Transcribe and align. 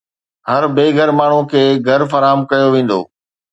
هر 0.49 0.63
بي 0.75 0.85
گهر 0.97 1.11
ماڻهو 1.19 1.41
کي 1.51 1.63
گهر 1.87 2.01
فراهم 2.11 2.39
ڪيو 2.49 2.67
ويندو. 2.73 2.99